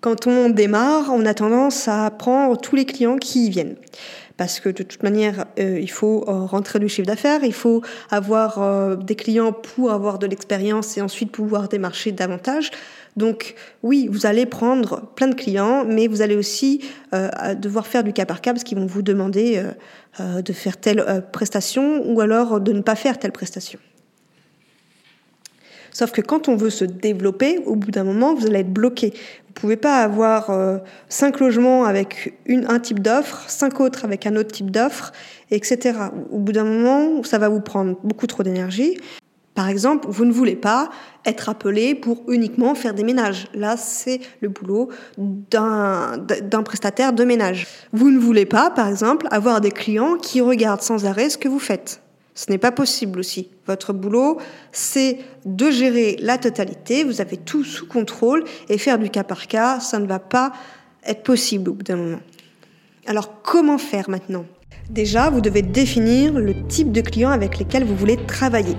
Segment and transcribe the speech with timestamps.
[0.00, 3.76] Quand on démarre, on a tendance à prendre tous les clients qui y viennent
[4.38, 7.82] parce que de toute manière, euh, il faut euh, rentrer du chiffre d'affaires, il faut
[8.08, 12.70] avoir euh, des clients pour avoir de l'expérience et ensuite pouvoir démarcher davantage.
[13.16, 16.84] Donc oui, vous allez prendre plein de clients, mais vous allez aussi
[17.56, 19.60] devoir faire du cas par cas parce qu'ils vont vous demander
[20.20, 23.80] de faire telle prestation ou alors de ne pas faire telle prestation.
[25.92, 29.12] Sauf que quand on veut se développer, au bout d'un moment, vous allez être bloqué.
[29.46, 30.78] Vous pouvez pas avoir euh,
[31.08, 35.12] cinq logements avec un type d'offre, cinq autres avec un autre type d'offre,
[35.50, 35.98] etc.
[36.30, 38.98] Au bout d'un moment, ça va vous prendre beaucoup trop d'énergie.
[39.58, 40.88] Par exemple, vous ne voulez pas
[41.24, 43.48] être appelé pour uniquement faire des ménages.
[43.54, 47.66] Là, c'est le boulot d'un prestataire de ménage.
[47.92, 51.48] Vous ne voulez pas, par exemple, avoir des clients qui regardent sans arrêt ce que
[51.48, 52.00] vous faites.
[52.38, 53.48] Ce n'est pas possible aussi.
[53.66, 54.38] Votre boulot,
[54.70, 59.48] c'est de gérer la totalité, vous avez tout sous contrôle et faire du cas par
[59.48, 60.52] cas, ça ne va pas
[61.04, 62.20] être possible au bout d'un moment.
[63.08, 64.44] Alors comment faire maintenant?
[64.88, 68.76] Déjà, vous devez définir le type de clients avec lesquels vous voulez travailler.